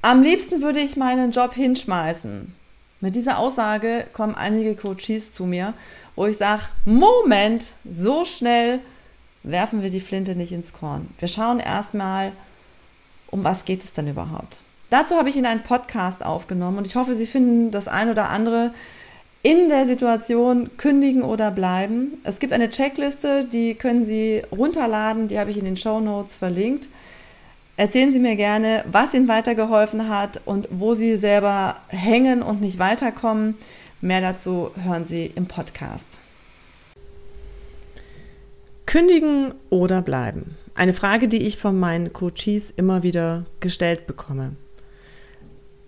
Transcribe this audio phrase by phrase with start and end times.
[0.00, 2.54] Am liebsten würde ich meinen Job hinschmeißen.
[3.00, 5.74] Mit dieser Aussage kommen einige Coaches zu mir,
[6.14, 8.78] wo ich sage, Moment, so schnell
[9.42, 11.08] werfen wir die Flinte nicht ins Korn.
[11.18, 12.32] Wir schauen erstmal,
[13.30, 14.58] um was geht es denn überhaupt.
[14.90, 18.28] Dazu habe ich Ihnen einen Podcast aufgenommen und ich hoffe, Sie finden das ein oder
[18.28, 18.72] andere
[19.42, 22.20] in der Situation kündigen oder bleiben.
[22.22, 26.36] Es gibt eine Checkliste, die können Sie runterladen, die habe ich in den Show Notes
[26.36, 26.86] verlinkt.
[27.78, 32.80] Erzählen Sie mir gerne, was Ihnen weitergeholfen hat und wo Sie selber hängen und nicht
[32.80, 33.54] weiterkommen.
[34.00, 36.08] Mehr dazu hören Sie im Podcast.
[38.84, 40.56] Kündigen oder bleiben?
[40.74, 44.56] Eine Frage, die ich von meinen Coaches immer wieder gestellt bekomme.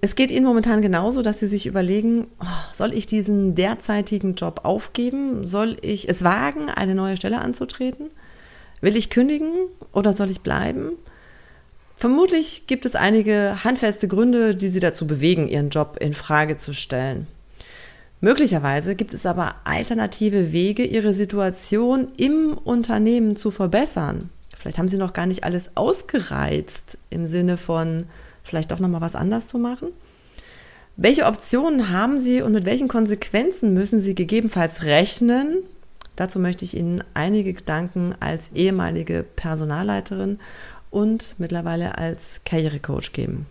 [0.00, 4.60] Es geht Ihnen momentan genauso, dass Sie sich überlegen, oh, soll ich diesen derzeitigen Job
[4.62, 5.44] aufgeben?
[5.44, 8.10] Soll ich es wagen, eine neue Stelle anzutreten?
[8.80, 9.50] Will ich kündigen
[9.92, 10.92] oder soll ich bleiben?
[12.00, 16.72] Vermutlich gibt es einige handfeste Gründe, die Sie dazu bewegen, Ihren Job in Frage zu
[16.72, 17.26] stellen.
[18.22, 24.30] Möglicherweise gibt es aber alternative Wege, Ihre Situation im Unternehmen zu verbessern.
[24.56, 28.06] Vielleicht haben Sie noch gar nicht alles ausgereizt im Sinne von
[28.44, 29.88] vielleicht doch noch mal was anders zu machen?
[30.96, 35.58] Welche Optionen haben Sie und mit welchen Konsequenzen müssen Sie gegebenenfalls rechnen?
[36.16, 40.38] Dazu möchte ich Ihnen einige Gedanken als ehemalige Personalleiterin
[40.90, 43.46] und mittlerweile als Karrierecoach geben.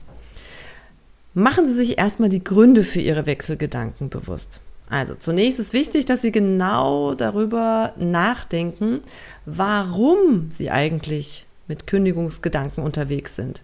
[1.34, 4.60] Machen Sie sich erstmal die Gründe für Ihre Wechselgedanken bewusst.
[4.90, 9.02] Also zunächst ist wichtig, dass Sie genau darüber nachdenken,
[9.46, 13.62] warum Sie eigentlich mit Kündigungsgedanken unterwegs sind.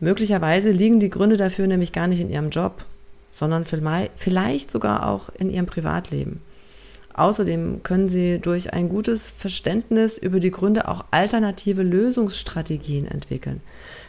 [0.00, 2.84] Möglicherweise liegen die Gründe dafür nämlich gar nicht in ihrem Job,
[3.30, 6.40] sondern vielleicht sogar auch in ihrem Privatleben.
[7.14, 13.60] Außerdem können Sie durch ein gutes Verständnis über die Gründe auch alternative Lösungsstrategien entwickeln.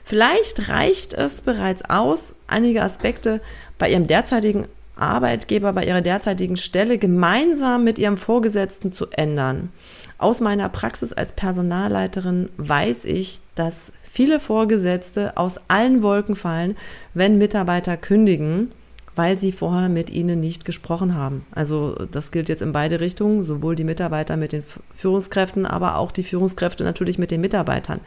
[0.04, 3.42] Vielleicht reicht es bereits aus, einige Aspekte
[3.78, 9.70] bei Ihrem derzeitigen Arbeitgeber, bei Ihrer derzeitigen Stelle gemeinsam mit Ihrem Vorgesetzten zu ändern.
[10.18, 16.76] Aus meiner Praxis als Personalleiterin weiß ich, dass viele Vorgesetzte aus allen Wolken fallen,
[17.14, 18.72] wenn Mitarbeiter kündigen,
[19.16, 21.46] weil sie vorher mit ihnen nicht gesprochen haben.
[21.52, 26.12] Also das gilt jetzt in beide Richtungen, sowohl die Mitarbeiter mit den Führungskräften, aber auch
[26.12, 28.02] die Führungskräfte natürlich mit den Mitarbeitern.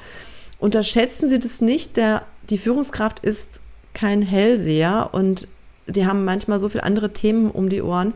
[0.59, 3.61] Unterschätzen Sie das nicht, der, die Führungskraft ist
[3.95, 5.49] kein Hellseher und
[5.87, 8.13] die haben manchmal so viele andere Themen um die Ohren,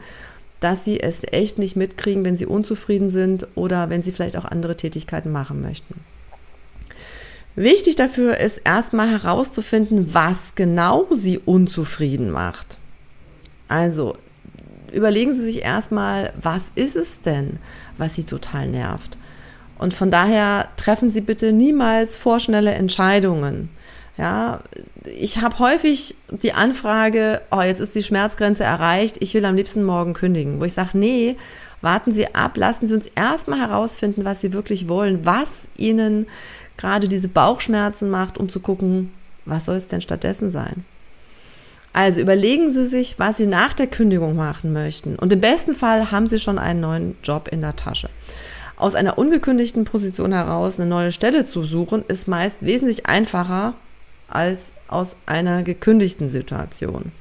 [0.61, 4.45] dass sie es echt nicht mitkriegen, wenn sie unzufrieden sind oder wenn sie vielleicht auch
[4.45, 5.95] andere Tätigkeiten machen möchten.
[7.55, 12.79] Wichtig dafür ist erstmal herauszufinden, was genau sie unzufrieden macht.
[13.69, 14.15] Also
[14.93, 17.59] überlegen Sie sich erstmal, was ist es denn,
[17.99, 19.17] was Sie total nervt.
[19.79, 23.69] Und von daher treffen Sie bitte niemals vorschnelle Entscheidungen.
[24.19, 24.61] Ja,
[25.05, 29.85] ich habe häufig die Anfrage, oh, jetzt ist die Schmerzgrenze erreicht, ich will am liebsten
[29.85, 31.37] morgen kündigen, wo ich sage, nee,
[31.81, 36.27] warten Sie ab, lassen Sie uns erstmal herausfinden, was Sie wirklich wollen, was Ihnen
[36.77, 39.13] gerade diese Bauchschmerzen macht, um zu gucken,
[39.45, 40.85] was soll es denn stattdessen sein.
[41.93, 45.17] Also überlegen Sie sich, was Sie nach der Kündigung machen möchten.
[45.17, 48.09] Und im besten Fall haben Sie schon einen neuen Job in der Tasche.
[48.77, 53.75] Aus einer ungekündigten Position heraus eine neue Stelle zu suchen, ist meist wesentlich einfacher
[54.29, 57.13] als aus einer gekündigten Situation.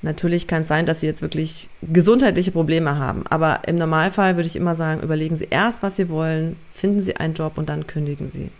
[0.00, 4.48] Natürlich kann es sein, dass Sie jetzt wirklich gesundheitliche Probleme haben, aber im Normalfall würde
[4.48, 7.86] ich immer sagen, überlegen Sie erst, was Sie wollen, finden Sie einen Job und dann
[7.86, 8.50] kündigen Sie.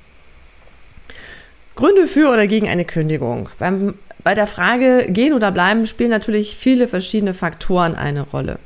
[1.75, 3.49] Gründe für oder gegen eine Kündigung.
[3.59, 3.95] Beim,
[4.25, 8.59] bei der Frage gehen oder bleiben spielen natürlich viele verschiedene Faktoren eine Rolle.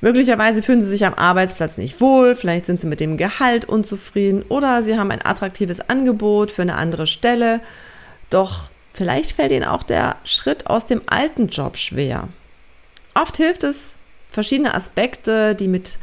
[0.00, 4.42] Möglicherweise fühlen Sie sich am Arbeitsplatz nicht wohl, vielleicht sind Sie mit dem Gehalt unzufrieden
[4.48, 7.60] oder Sie haben ein attraktives Angebot für eine andere Stelle.
[8.30, 8.68] Doch
[8.98, 12.28] Vielleicht fällt Ihnen auch der Schritt aus dem alten Job schwer.
[13.14, 13.96] Oft hilft es,
[14.28, 15.98] verschiedene Aspekte, die mit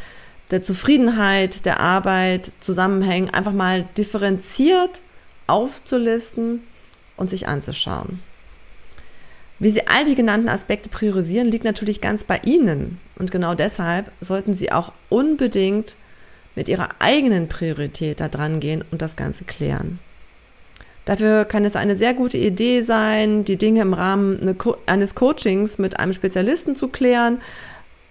[0.50, 5.02] der Zufriedenheit der Arbeit zusammenhängen, einfach mal differenziert
[5.46, 6.64] aufzulisten
[7.18, 8.24] und sich anzuschauen.
[9.60, 13.00] Wie Sie all die genannten Aspekte priorisieren, liegt natürlich ganz bei Ihnen.
[13.18, 15.96] Und genau deshalb sollten Sie auch unbedingt
[16.56, 20.00] mit Ihrer eigenen Priorität da dran gehen und das Ganze klären.
[21.06, 24.58] Dafür kann es eine sehr gute Idee sein, die Dinge im Rahmen
[24.88, 27.38] eines Coachings mit einem Spezialisten zu klären,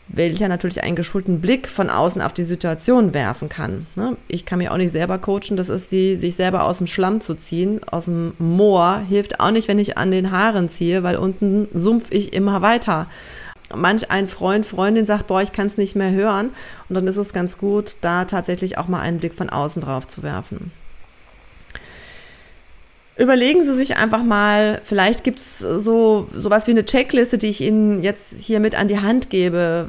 [0.08, 3.86] welcher natürlich einen geschulten Blick von außen auf die Situation werfen kann.
[3.96, 4.16] Ne?
[4.28, 7.20] Ich kann mich auch nicht selber coachen, das ist wie sich selber aus dem Schlamm
[7.20, 11.16] zu ziehen, aus dem Moor, hilft auch nicht, wenn ich an den Haaren ziehe, weil
[11.16, 13.08] unten sumpf ich immer weiter.
[13.74, 16.50] Manch ein Freund, Freundin sagt, boah, ich kann es nicht mehr hören.
[16.88, 20.06] Und dann ist es ganz gut, da tatsächlich auch mal einen Blick von außen drauf
[20.06, 20.70] zu werfen.
[23.16, 27.61] Überlegen Sie sich einfach mal, vielleicht gibt es so sowas wie eine Checkliste, die ich
[27.61, 29.87] Ihnen jetzt hier mit an die Hand gebe,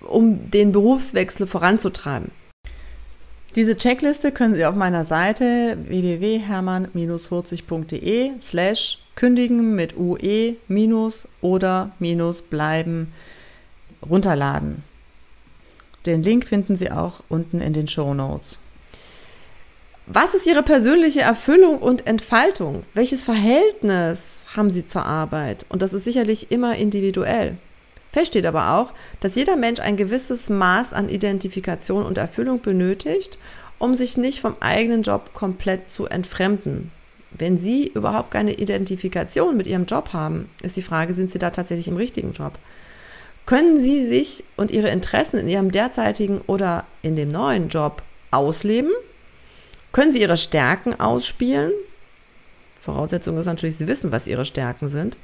[0.00, 2.32] um den Berufswechsel voranzutreiben.
[3.54, 12.42] Diese Checkliste können Sie auf meiner Seite www.hermann-40.de slash kündigen mit UE minus oder minus
[12.42, 13.12] bleiben
[14.04, 14.82] runterladen.
[16.06, 18.58] Den Link finden Sie auch unten in den Show Notes.
[20.06, 22.82] Was ist Ihre persönliche Erfüllung und Entfaltung?
[22.92, 25.64] Welches Verhältnis haben Sie zur Arbeit?
[25.70, 27.56] Und das ist sicherlich immer individuell.
[28.12, 33.38] Fest steht aber auch, dass jeder Mensch ein gewisses Maß an Identifikation und Erfüllung benötigt,
[33.78, 36.90] um sich nicht vom eigenen Job komplett zu entfremden.
[37.30, 41.48] Wenn Sie überhaupt keine Identifikation mit Ihrem Job haben, ist die Frage, sind Sie da
[41.48, 42.52] tatsächlich im richtigen Job?
[43.46, 48.92] Können Sie sich und Ihre Interessen in Ihrem derzeitigen oder in dem neuen Job ausleben?
[49.94, 51.70] Können Sie Ihre Stärken ausspielen?
[52.76, 55.16] Voraussetzung ist natürlich, Sie wissen, was Ihre Stärken sind.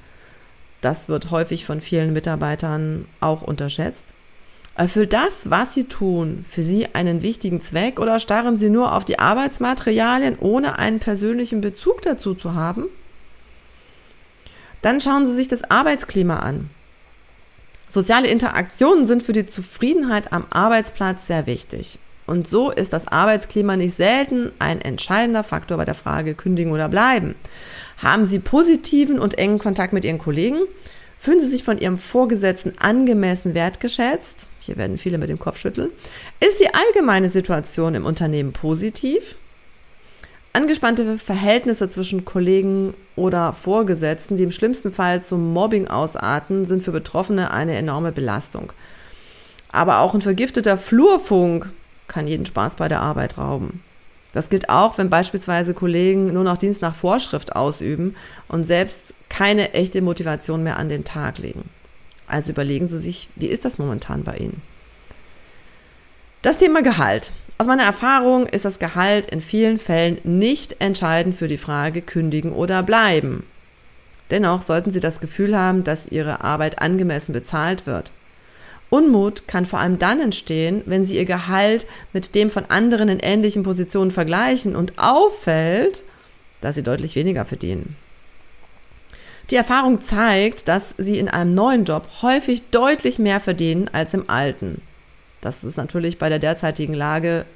[0.81, 4.15] Das wird häufig von vielen Mitarbeitern auch unterschätzt.
[4.77, 9.05] Erfüllt das, was Sie tun, für Sie einen wichtigen Zweck oder starren Sie nur auf
[9.05, 12.85] die Arbeitsmaterialien, ohne einen persönlichen Bezug dazu zu haben?
[14.83, 16.71] Dann schauen Sie sich das Arbeitsklima an.
[17.89, 21.99] Soziale Interaktionen sind für die Zufriedenheit am Arbeitsplatz sehr wichtig.
[22.31, 26.89] Und so ist das Arbeitsklima nicht selten ein entscheidender Faktor bei der Frage kündigen oder
[26.89, 27.35] bleiben.
[27.99, 30.61] Haben Sie positiven und engen Kontakt mit Ihren Kollegen?
[31.19, 34.47] Fühlen Sie sich von Ihrem Vorgesetzten angemessen wertgeschätzt?
[34.61, 35.91] Hier werden viele mit dem Kopf schütteln.
[36.39, 39.35] Ist die allgemeine Situation im Unternehmen positiv?
[40.53, 46.93] Angespannte Verhältnisse zwischen Kollegen oder Vorgesetzten, die im schlimmsten Fall zum Mobbing ausarten, sind für
[46.93, 48.73] Betroffene eine enorme Belastung.
[49.73, 51.71] Aber auch ein vergifteter Flurfunk
[52.11, 53.83] kann jeden Spaß bei der Arbeit rauben.
[54.33, 58.15] Das gilt auch, wenn beispielsweise Kollegen nur noch Dienst nach Vorschrift ausüben
[58.49, 61.69] und selbst keine echte Motivation mehr an den Tag legen.
[62.27, 64.63] Also überlegen Sie sich, wie ist das momentan bei Ihnen?
[66.43, 67.33] Das Thema Gehalt.
[67.59, 72.53] Aus meiner Erfahrung ist das Gehalt in vielen Fällen nicht entscheidend für die Frage kündigen
[72.53, 73.45] oder bleiben.
[74.31, 78.13] Dennoch sollten Sie das Gefühl haben, dass Ihre Arbeit angemessen bezahlt wird.
[78.91, 83.21] Unmut kann vor allem dann entstehen, wenn sie ihr Gehalt mit dem von anderen in
[83.21, 86.03] ähnlichen Positionen vergleichen und auffällt,
[86.61, 87.97] dass sie deutlich weniger verdienen.
[89.51, 94.29] Die Erfahrung zeigt, dass sie in einem neuen Job häufig deutlich mehr verdienen als im
[94.29, 94.83] alten.
[95.41, 97.47] Das ist natürlich bei der derzeitigen Lage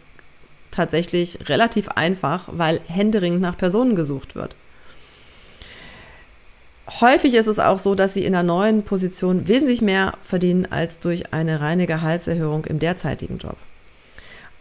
[0.71, 4.57] tatsächlich relativ einfach, weil händeringend nach Personen gesucht wird.
[7.01, 10.99] Häufig ist es auch so, dass sie in einer neuen Position wesentlich mehr verdienen als
[10.99, 13.57] durch eine reine Gehaltserhöhung im derzeitigen Job.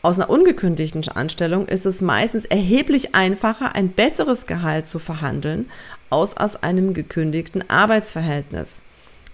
[0.02, 5.70] Aus einer ungekündigten Anstellung ist es meistens erheblich einfacher, ein besseres Gehalt zu verhandeln,
[6.10, 8.84] als aus einem gekündigten Arbeitsverhältnis.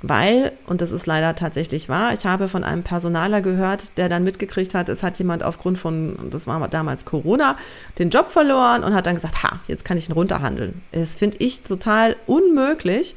[0.02, 4.24] Weil, und das ist leider tatsächlich wahr, ich habe von einem Personaler gehört, der dann
[4.24, 7.58] mitgekriegt hat, es hat jemand aufgrund von, das war damals Corona,
[7.98, 10.82] den Job verloren und hat dann gesagt, ha, jetzt kann ich ihn runterhandeln.
[10.94, 13.16] Das finde ich total unmöglich,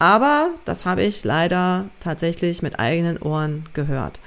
[0.00, 4.18] aber das habe ich leider tatsächlich mit eigenen Ohren gehört.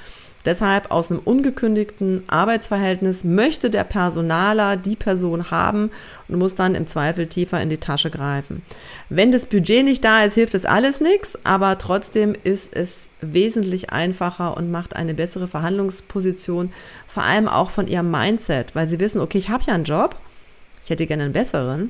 [0.47, 5.91] Deshalb aus einem ungekündigten Arbeitsverhältnis möchte der Personaler die Person haben
[6.29, 8.61] und muss dann im Zweifel tiefer in die Tasche greifen.
[9.09, 13.89] Wenn das Budget nicht da ist, hilft es alles nichts, aber trotzdem ist es wesentlich
[13.89, 16.71] einfacher und macht eine bessere Verhandlungsposition,
[17.07, 20.15] vor allem auch von ihrem Mindset, weil sie wissen, okay, ich habe ja einen Job,
[20.81, 21.89] ich hätte gerne einen besseren,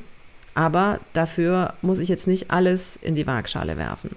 [0.56, 4.16] aber dafür muss ich jetzt nicht alles in die Waagschale werfen.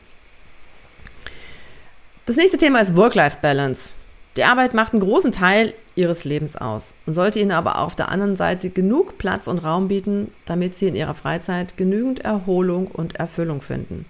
[2.24, 3.99] Das nächste Thema ist Work-Life-Balance.
[4.36, 8.36] Die Arbeit macht einen großen Teil ihres Lebens aus, sollte ihnen aber auf der anderen
[8.36, 13.60] Seite genug Platz und Raum bieten, damit sie in ihrer Freizeit genügend Erholung und Erfüllung
[13.60, 14.06] finden.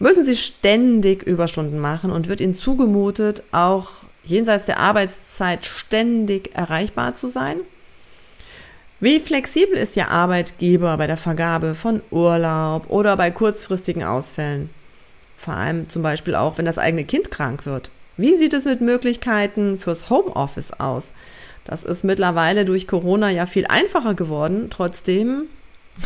[0.00, 3.90] Müssen sie ständig Überstunden machen und wird ihnen zugemutet, auch
[4.24, 7.58] jenseits der Arbeitszeit ständig erreichbar zu sein?
[9.00, 14.70] Wie flexibel ist Ihr Arbeitgeber bei der Vergabe von Urlaub oder bei kurzfristigen Ausfällen?
[15.36, 17.92] Vor allem zum Beispiel auch, wenn das eigene Kind krank wird.
[18.18, 21.12] Wie sieht es mit Möglichkeiten fürs Homeoffice aus?
[21.64, 24.68] Das ist mittlerweile durch Corona ja viel einfacher geworden.
[24.70, 25.44] Trotzdem,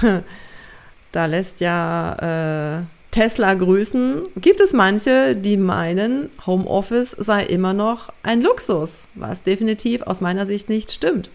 [1.12, 8.12] da lässt ja äh, Tesla grüßen, gibt es manche, die meinen, Homeoffice sei immer noch
[8.23, 11.31] ein Luxus, was definitiv aus meiner Sicht nicht stimmt.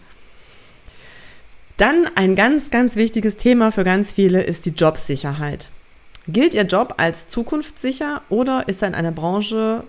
[1.76, 5.70] Dann ein ganz, ganz wichtiges Thema für ganz viele ist die Jobsicherheit.
[6.28, 9.82] Gilt Ihr Job als zukunftssicher oder ist er in einer Branche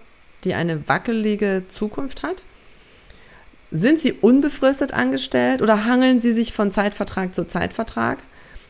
[0.43, 2.43] die eine wackelige Zukunft hat?
[3.71, 8.23] Sind Sie unbefristet angestellt oder hangeln Sie sich von Zeitvertrag zu Zeitvertrag?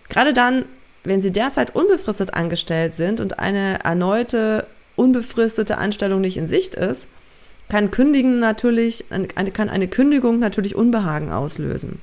[0.10, 0.66] Gerade dann,
[1.04, 7.08] wenn Sie derzeit unbefristet angestellt sind und eine erneute unbefristete Anstellung nicht in Sicht ist,
[7.70, 9.06] kann, kündigen natürlich,
[9.54, 12.02] kann eine Kündigung natürlich Unbehagen auslösen.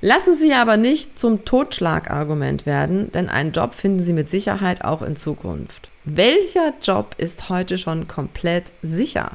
[0.00, 5.02] Lassen Sie aber nicht zum Totschlagargument werden, denn einen Job finden Sie mit Sicherheit auch
[5.02, 5.90] in Zukunft.
[6.08, 9.32] Welcher Job ist heute schon komplett sicher?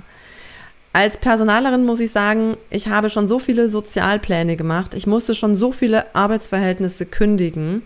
[0.94, 5.58] Als Personalerin muss ich sagen, ich habe schon so viele Sozialpläne gemacht, ich musste schon
[5.58, 7.82] so viele Arbeitsverhältnisse kündigen.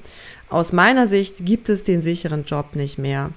[0.49, 3.31] Aus meiner Sicht gibt es den sicheren Job nicht mehr.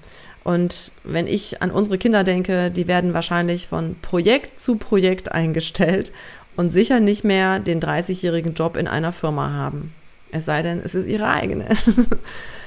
[0.45, 6.13] Und wenn ich an unsere Kinder denke, die werden wahrscheinlich von Projekt zu Projekt eingestellt
[6.57, 9.95] und sicher nicht mehr den 30-jährigen Job in einer Firma haben.
[10.31, 11.69] Es sei denn, es ist ihre eigene.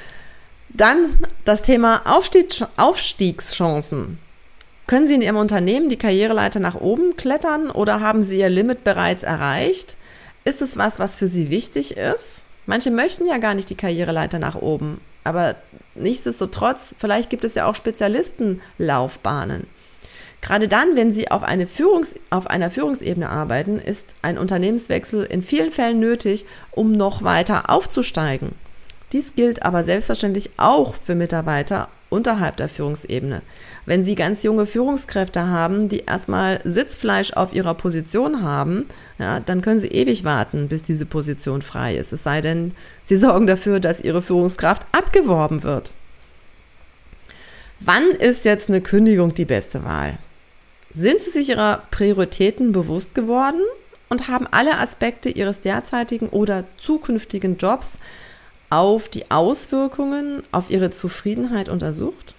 [0.74, 4.20] Dann das Thema Aufstiegschancen.
[4.88, 8.86] Können Sie in Ihrem Unternehmen die Karriereleiter nach oben klettern oder haben Sie Ihr Limit
[8.86, 9.98] bereits erreicht?
[10.46, 12.44] Ist es was, was für Sie wichtig ist?
[12.66, 15.56] Manche möchten ja gar nicht die Karriereleiter nach oben, aber
[15.96, 19.68] nichtsdestotrotz, vielleicht gibt es ja auch Spezialistenlaufbahnen.
[20.42, 25.44] Gerade dann, wenn Sie auf, eine Führungs-, auf einer Führungsebene arbeiten, ist ein Unternehmenswechsel in
[25.44, 28.56] vielen Fällen nötig, um noch weiter aufzusteigen.
[29.12, 33.41] Dies gilt aber selbstverständlich auch für Mitarbeiter unterhalb der Führungsebene.
[33.86, 38.86] Wenn Sie ganz junge Führungskräfte haben, die erstmal Sitzfleisch auf ihrer Position haben,
[39.18, 42.13] ja, dann können Sie ewig warten, bis diese Position frei ist.
[42.13, 45.91] Es sei denn, Sie sorgen dafür, dass Ihre Führungskraft abgeworben wird.
[47.80, 50.20] Wann ist jetzt eine Kündigung die beste Wahl?
[50.94, 53.62] Sind Sie sich Ihrer Prioritäten bewusst geworden
[54.10, 57.98] und haben alle Aspekte Ihres derzeitigen oder zukünftigen Jobs
[58.72, 62.34] auf die Auswirkungen auf ihre Zufriedenheit untersucht?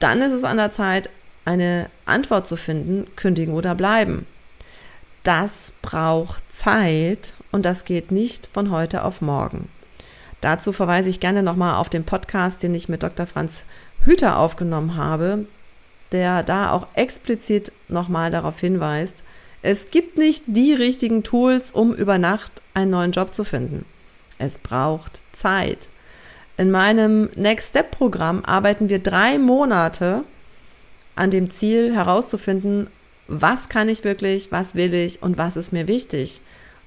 [0.00, 1.10] Dann ist es an der Zeit,
[1.44, 4.26] eine Antwort zu finden, kündigen oder bleiben.
[5.22, 9.68] Das braucht Zeit und das geht nicht von heute auf morgen.
[10.40, 13.26] Dazu verweise ich gerne nochmal auf den Podcast, den ich mit Dr.
[13.26, 13.64] Franz
[14.04, 15.46] Hüter aufgenommen habe,
[16.12, 19.22] der da auch explizit nochmal darauf hinweist,
[19.60, 23.84] es gibt nicht die richtigen Tools, um über Nacht einen neuen Job zu finden.
[24.38, 25.88] Es braucht Zeit.
[26.56, 30.24] In meinem Next Step Programm arbeiten wir drei Monate
[31.14, 32.88] an dem Ziel herauszufinden,
[33.26, 36.40] was kann ich wirklich, was will ich und was ist mir wichtig.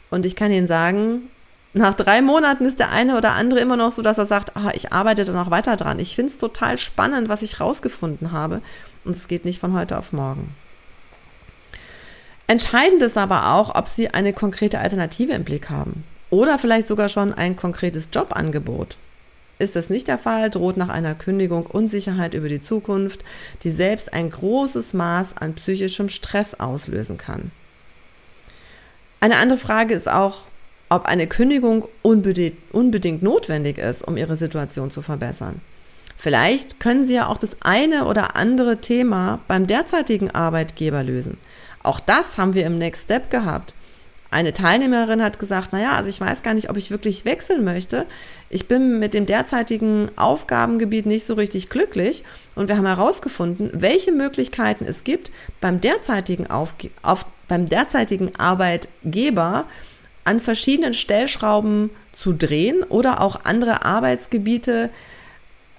[0.09, 1.29] Und ich kann Ihnen sagen,
[1.73, 4.71] nach drei Monaten ist der eine oder andere immer noch so, dass er sagt, ah,
[4.73, 5.99] ich arbeite da noch weiter dran.
[5.99, 8.61] Ich finde es total spannend, was ich rausgefunden habe.
[9.05, 10.53] Und es geht nicht von heute auf morgen.
[12.47, 16.03] Entscheidend ist aber auch, ob Sie eine konkrete Alternative im Blick haben.
[16.31, 18.97] Oder vielleicht sogar schon ein konkretes Jobangebot.
[19.59, 23.23] Ist das nicht der Fall, droht nach einer Kündigung Unsicherheit über die Zukunft,
[23.61, 27.51] die selbst ein großes Maß an psychischem Stress auslösen kann.
[29.19, 30.45] Eine andere Frage ist auch,
[30.89, 35.61] ob eine Kündigung unbedingt, unbedingt notwendig ist, um Ihre Situation zu verbessern.
[36.17, 41.37] Vielleicht können Sie ja auch das eine oder andere Thema beim derzeitigen Arbeitgeber lösen.
[41.83, 43.75] Auch das haben wir im Next Step gehabt.
[44.31, 48.05] Eine Teilnehmerin hat gesagt, naja, also ich weiß gar nicht, ob ich wirklich wechseln möchte.
[48.49, 52.23] Ich bin mit dem derzeitigen Aufgabengebiet nicht so richtig glücklich
[52.55, 59.65] und wir haben herausgefunden, welche Möglichkeiten es gibt, beim derzeitigen, Aufge auf, beim derzeitigen Arbeitgeber
[60.23, 64.91] an verschiedenen Stellschrauben zu drehen oder auch andere Arbeitsgebiete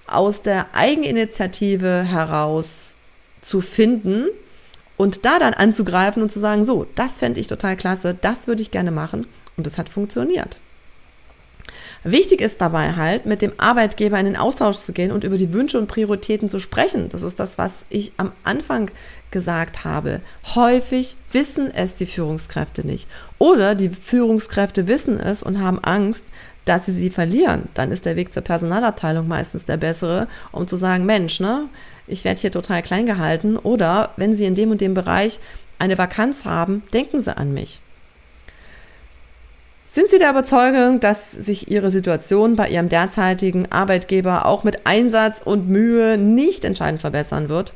[0.05, 2.97] aus der Eigeninitiative heraus
[3.41, 4.27] zu finden
[4.97, 8.61] und da dann anzugreifen und zu sagen, so, das fände ich total klasse, das würde
[8.61, 10.59] ich gerne machen und es hat funktioniert.
[12.03, 15.53] Wichtig ist dabei halt, mit dem Arbeitgeber in den Austausch zu gehen und über die
[15.53, 17.07] Wünsche und Prioritäten zu sprechen.
[17.09, 18.91] Das ist das, was ich am Anfang
[19.31, 20.19] gesagt habe.
[20.53, 23.07] Häufig wissen es die Führungskräfte nicht.
[23.39, 26.25] Oder die Führungskräfte wissen es und haben Angst,
[26.65, 27.69] dass sie sie verlieren.
[27.73, 31.69] Dann ist der Weg zur Personalabteilung meistens der bessere, um zu sagen, Mensch, ne,
[32.07, 35.39] ich werde hier total klein gehalten oder wenn Sie in dem und dem Bereich
[35.79, 37.81] eine Vakanz haben, denken Sie an mich.
[39.91, 45.39] Sind Sie der Überzeugung, dass sich Ihre Situation bei Ihrem derzeitigen Arbeitgeber auch mit Einsatz
[45.43, 47.73] und Mühe nicht entscheidend verbessern wird?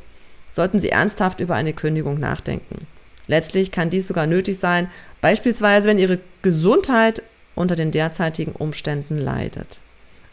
[0.51, 2.87] Sollten Sie ernsthaft über eine Kündigung nachdenken.
[3.27, 4.89] Letztlich kann dies sogar nötig sein,
[5.21, 7.21] beispielsweise wenn Ihre Gesundheit
[7.53, 9.79] unter den derzeitigen Umständen leidet.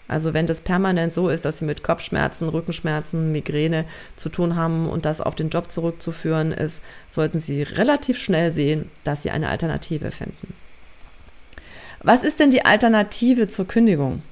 [0.06, 4.88] Also wenn das permanent so ist, dass sie mit Kopfschmerzen, Rückenschmerzen, Migräne zu tun haben
[4.88, 9.49] und das auf den Job zurückzuführen ist, sollten sie relativ schnell sehen, dass sie eine
[9.49, 10.54] Alternative finden.
[12.02, 14.23] Was ist denn die Alternative zur Kündigung?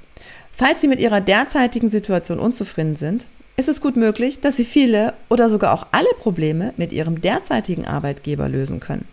[0.52, 3.26] Falls Sie mit Ihrer derzeitigen Situation unzufrieden sind,
[3.56, 7.86] ist es gut möglich, dass Sie viele oder sogar auch alle Probleme mit Ihrem derzeitigen
[7.86, 9.08] Arbeitgeber lösen können.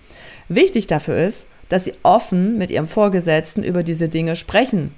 [0.50, 4.92] Wichtig dafür ist, dass Sie offen mit Ihrem Vorgesetzten über diese Dinge sprechen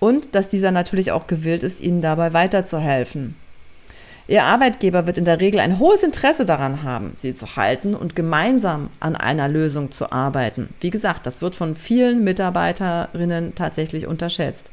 [0.00, 3.36] und dass dieser natürlich auch gewillt ist, Ihnen dabei weiterzuhelfen.
[4.26, 8.14] Ihr Arbeitgeber wird in der Regel ein hohes Interesse daran haben, Sie zu halten und
[8.14, 10.68] gemeinsam an einer Lösung zu arbeiten.
[10.80, 14.70] Wie gesagt, das wird von vielen Mitarbeiterinnen tatsächlich unterschätzt.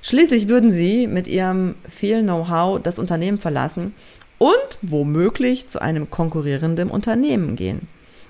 [0.00, 3.94] Schließlich würden Sie mit Ihrem viel Know-how das Unternehmen verlassen
[4.38, 7.88] und womöglich zu einem konkurrierenden Unternehmen gehen.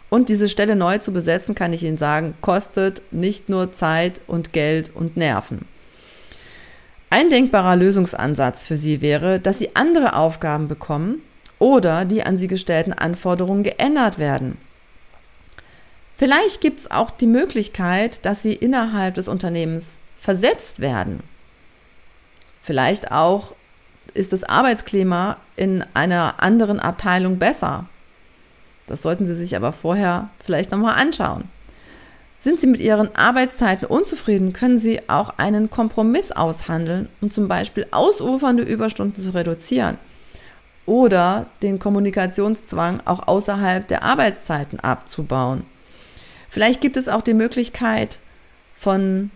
[0.08, 4.52] Und diese Stelle neu zu besetzen, kann ich Ihnen sagen, kostet nicht nur Zeit und
[4.52, 5.66] Geld und Nerven.
[7.14, 11.23] Ein denkbarer Lösungsansatz für Sie wäre, dass Sie andere Aufgaben bekommen
[11.61, 14.59] oder die an Sie gestellten Anforderungen geändert werden.
[16.16, 21.21] Vielleicht gibt es auch die Möglichkeit, dass Sie innerhalb des Unternehmens versetzt werden.
[22.62, 23.54] Vielleicht auch
[24.14, 27.87] ist das Arbeitsklima in einer anderen Abteilung besser.
[28.88, 31.44] Das sollten Sie sich aber vorher vielleicht nochmal anschauen.
[32.44, 37.86] Sind Sie mit Ihren Arbeitszeiten unzufrieden, können Sie auch einen Kompromiss aushandeln, um zum Beispiel
[37.90, 39.96] ausufernde Überstunden zu reduzieren
[40.84, 45.64] oder den Kommunikationszwang auch außerhalb der Arbeitszeiten abzubauen.
[46.50, 48.18] Vielleicht gibt es auch die Möglichkeit,
[48.74, 49.30] von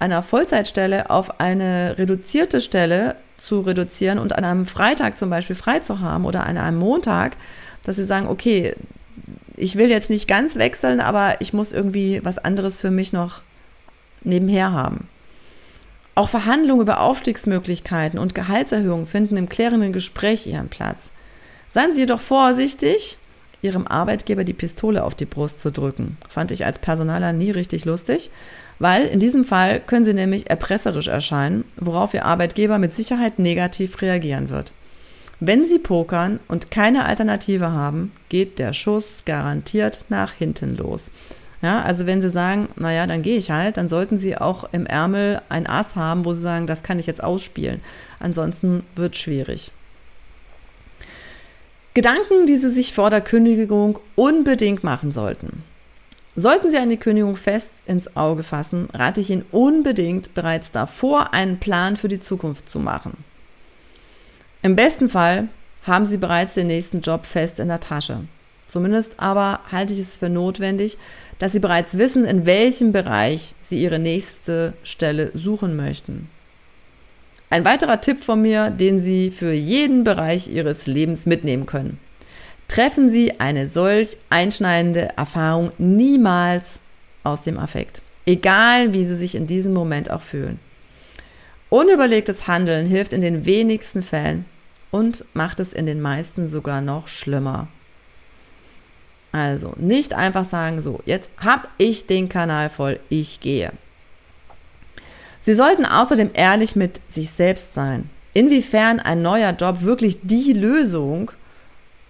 [0.00, 5.78] einer Vollzeitstelle auf eine reduzierte Stelle zu reduzieren und an einem Freitag zum Beispiel frei
[5.78, 7.36] zu haben oder an einem Montag,
[7.84, 8.74] dass sie sagen, okay,
[9.56, 13.42] ich will jetzt nicht ganz wechseln, aber ich muss irgendwie was anderes für mich noch
[14.22, 15.08] nebenher haben.
[16.14, 21.10] Auch Verhandlungen über Aufstiegsmöglichkeiten und Gehaltserhöhungen finden im klärenden Gespräch ihren Platz.
[21.72, 23.16] Seien Sie jedoch vorsichtig,
[23.62, 26.16] Ihrem Arbeitgeber die Pistole auf die Brust zu drücken.
[26.28, 28.30] Fand ich als Personaler nie richtig lustig,
[28.78, 34.00] weil in diesem Fall können Sie nämlich erpresserisch erscheinen, worauf Ihr Arbeitgeber mit Sicherheit negativ
[34.00, 34.72] reagieren wird.
[35.40, 41.10] Wenn Sie pokern und keine Alternative haben, geht der Schuss garantiert nach hinten los.
[41.62, 44.84] Ja, also wenn Sie sagen, naja, dann gehe ich halt, dann sollten Sie auch im
[44.84, 47.80] Ärmel ein Ass haben, wo Sie sagen, das kann ich jetzt ausspielen.
[48.18, 49.72] Ansonsten wird schwierig.
[51.94, 55.64] Gedanken, die Sie sich vor der Kündigung unbedingt machen sollten.
[56.36, 61.58] Sollten Sie eine Kündigung fest ins Auge fassen, rate ich Ihnen unbedingt bereits davor einen
[61.58, 63.29] Plan für die Zukunft zu machen.
[64.62, 65.48] Im besten Fall
[65.84, 68.20] haben Sie bereits den nächsten Job fest in der Tasche.
[68.68, 70.98] Zumindest aber halte ich es für notwendig,
[71.38, 76.28] dass Sie bereits wissen, in welchem Bereich Sie Ihre nächste Stelle suchen möchten.
[77.48, 81.98] Ein weiterer Tipp von mir, den Sie für jeden Bereich Ihres Lebens mitnehmen können.
[82.68, 86.78] Treffen Sie eine solch einschneidende Erfahrung niemals
[87.24, 88.02] aus dem Affekt.
[88.26, 90.60] Egal, wie Sie sich in diesem Moment auch fühlen.
[91.70, 94.44] Unüberlegtes Handeln hilft in den wenigsten Fällen
[94.90, 97.68] und macht es in den meisten sogar noch schlimmer.
[99.32, 103.72] Also nicht einfach sagen, so, jetzt habe ich den Kanal voll, ich gehe.
[105.42, 111.30] Sie sollten außerdem ehrlich mit sich selbst sein, inwiefern ein neuer Job wirklich die Lösung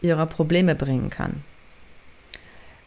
[0.01, 1.45] ihrer Probleme bringen kann.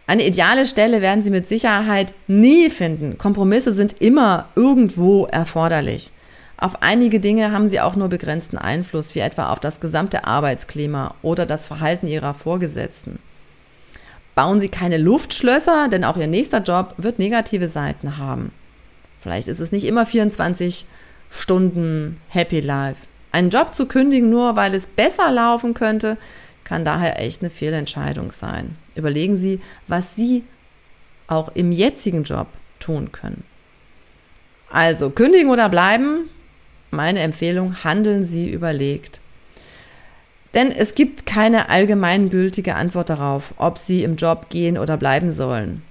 [0.08, 3.18] Eine ideale Stelle werden Sie mit Sicherheit nie finden.
[3.18, 6.12] Kompromisse sind immer irgendwo erforderlich.
[6.58, 11.16] Auf einige Dinge haben sie auch nur begrenzten Einfluss, wie etwa auf das gesamte Arbeitsklima
[11.22, 13.20] oder das Verhalten ihrer Vorgesetzten.
[14.36, 18.52] Bauen Sie keine Luftschlösser, denn auch Ihr nächster Job wird negative Seiten haben.
[19.20, 20.86] Vielleicht ist es nicht immer 24
[21.30, 23.06] Stunden Happy Life.
[23.32, 26.18] Einen Job zu kündigen, nur weil es besser laufen könnte,
[26.64, 28.76] kann daher echt eine Fehlentscheidung sein.
[28.96, 30.44] Überlegen Sie, was Sie
[31.28, 32.48] auch im jetzigen Job
[32.80, 33.44] tun können.
[34.70, 36.30] Also kündigen oder bleiben,
[36.94, 39.20] meine Empfehlung, handeln Sie überlegt.
[40.54, 45.82] Denn es gibt keine allgemeingültige Antwort darauf, ob Sie im Job gehen oder bleiben sollen.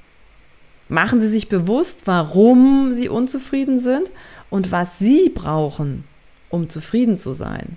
[0.89, 4.11] Machen Sie sich bewusst, warum Sie unzufrieden sind
[4.51, 6.05] und was Sie brauchen,
[6.49, 7.77] um zufrieden zu sein.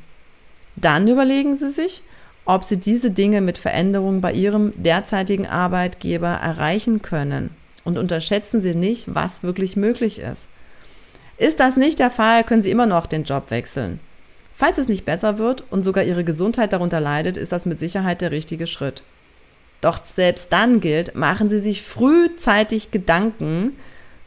[0.76, 2.04] Dann überlegen Sie sich,
[2.46, 7.50] ob Sie diese Dinge mit Veränderungen bei Ihrem derzeitigen Arbeitgeber erreichen können.
[7.84, 10.48] Und unterschätzen Sie nicht, was wirklich möglich ist.
[11.38, 14.00] Ist das nicht der Fall, können Sie immer noch den Job wechseln.
[14.54, 18.22] Falls es nicht besser wird und sogar Ihre Gesundheit darunter leidet, ist das mit Sicherheit
[18.22, 19.04] der richtige Schritt.
[19.82, 23.76] Doch selbst dann gilt, machen Sie sich frühzeitig Gedanken,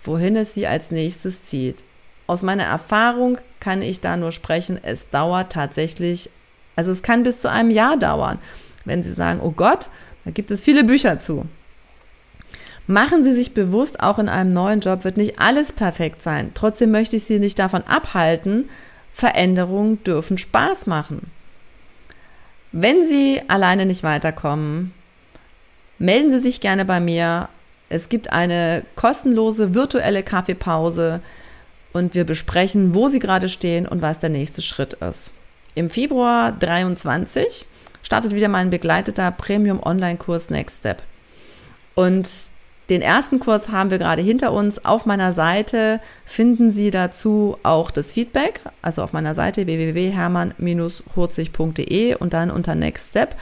[0.02, 1.82] wohin es Sie als nächstes zieht.
[2.26, 6.28] Aus meiner Erfahrung kann ich da nur sprechen, es dauert tatsächlich,
[6.76, 8.38] also es kann bis zu einem Jahr dauern.
[8.84, 9.88] Wenn Sie sagen, oh Gott,
[10.26, 11.46] da gibt es viele Bücher zu.
[12.88, 16.50] Machen Sie sich bewusst, auch in einem neuen Job wird nicht alles perfekt sein.
[16.54, 18.68] Trotzdem möchte ich Sie nicht davon abhalten,
[19.10, 21.30] Veränderungen dürfen Spaß machen.
[22.72, 24.92] Wenn Sie alleine nicht weiterkommen,
[26.00, 27.48] melden Sie sich gerne bei mir.
[27.88, 31.20] Es gibt eine kostenlose virtuelle Kaffeepause,
[31.92, 35.30] und wir besprechen, wo Sie gerade stehen und was der nächste Schritt ist.
[35.74, 37.66] Im Februar 23
[38.02, 41.02] startet wieder mein begleiteter Premium Online-Kurs Next Step.
[41.94, 42.28] Und
[42.90, 44.84] den ersten Kurs haben wir gerade hinter uns.
[44.84, 52.32] Auf meiner Seite finden Sie dazu auch das Feedback, also auf meiner Seite www.hermann-hurzig.de und
[52.32, 53.36] dann unter Next Step.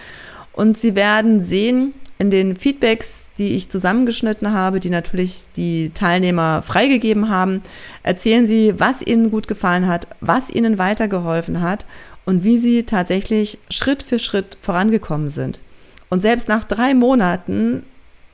[0.52, 6.62] Und Sie werden sehen in den Feedbacks, die ich zusammengeschnitten habe, die natürlich die Teilnehmer
[6.62, 7.62] freigegeben haben,
[8.02, 11.86] erzählen Sie, was Ihnen gut gefallen hat, was Ihnen weitergeholfen hat
[12.24, 15.60] und wie Sie tatsächlich Schritt für Schritt vorangekommen sind.
[16.08, 17.84] Und selbst nach drei Monaten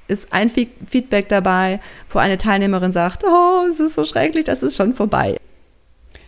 [0.08, 4.76] ist ein Feedback dabei, wo eine Teilnehmerin sagt, oh, es ist so schrecklich, das ist
[4.76, 5.36] schon vorbei.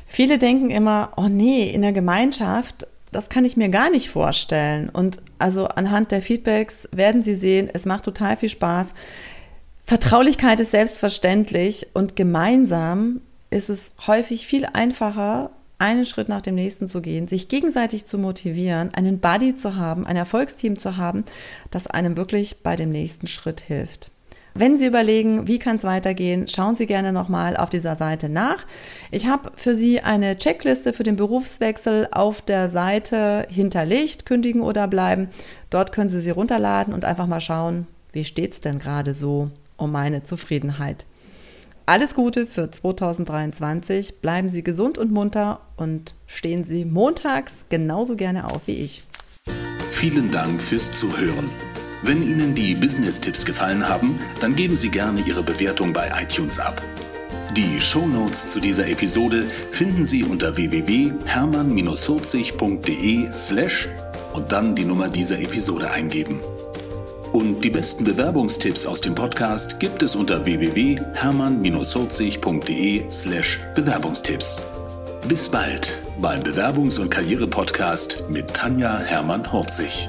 [0.07, 4.89] Viele denken immer, oh nee, in der Gemeinschaft, das kann ich mir gar nicht vorstellen.
[4.89, 8.95] Und also anhand der Feedbacks werden Sie sehen, es macht total viel Spaß.
[9.85, 16.89] Vertraulichkeit ist selbstverständlich und gemeinsam ist es häufig viel einfacher, einen Schritt nach dem nächsten
[16.89, 21.25] zu gehen, sich gegenseitig zu motivieren, einen Buddy zu haben, ein Erfolgsteam zu haben,
[21.71, 24.11] das einem wirklich bei dem nächsten Schritt hilft.
[24.57, 28.67] Wenn Sie überlegen, wie kann es weitergehen, schauen Sie gerne nochmal auf dieser Seite nach.
[29.11, 34.87] Ich habe für Sie eine Checkliste für den Berufswechsel auf der Seite hinterlegt, kündigen oder
[34.87, 35.29] bleiben.
[35.71, 39.51] Dort können Sie sie runterladen und einfach mal schauen, wie steht es denn gerade so
[39.77, 41.05] um meine Zufriedenheit.
[41.87, 44.23] Alles Gute für 2023.
[44.23, 49.05] Bleiben Sie gesund und munter und stehen Sie montags genauso gerne auf wie ich.
[49.91, 51.51] Vielen Dank fürs Zuhören.
[52.03, 56.81] Wenn Ihnen die Business-Tipps gefallen haben, dann geben Sie gerne Ihre Bewertung bei iTunes ab.
[57.55, 63.91] Die Show Notes zu dieser Episode finden Sie unter www.hermann-40.de slash
[64.33, 66.41] und dann die Nummer dieser Episode eingeben.
[67.35, 74.63] Und die besten Bewerbungstipps aus dem Podcast gibt es unter www.hermann-holzig.de slash Bewerbungstipps.
[75.27, 80.09] Bis bald beim Bewerbungs- und Karriere-Podcast mit Tanja Hermann-Horzig.